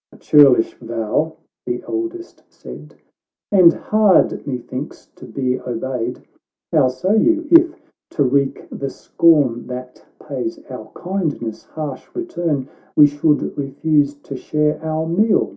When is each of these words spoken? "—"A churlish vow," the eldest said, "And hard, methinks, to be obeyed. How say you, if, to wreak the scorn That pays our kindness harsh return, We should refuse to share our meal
"—"A 0.12 0.16
churlish 0.16 0.74
vow," 0.78 1.36
the 1.66 1.82
eldest 1.82 2.44
said, 2.48 2.94
"And 3.50 3.72
hard, 3.72 4.46
methinks, 4.46 5.06
to 5.16 5.24
be 5.26 5.60
obeyed. 5.60 6.22
How 6.70 6.86
say 6.86 7.16
you, 7.20 7.48
if, 7.50 7.90
to 8.10 8.22
wreak 8.22 8.68
the 8.70 8.88
scorn 8.88 9.66
That 9.66 10.04
pays 10.22 10.60
our 10.70 10.92
kindness 10.94 11.64
harsh 11.64 12.08
return, 12.14 12.68
We 12.94 13.08
should 13.08 13.58
refuse 13.58 14.14
to 14.14 14.36
share 14.36 14.78
our 14.80 15.08
meal 15.08 15.56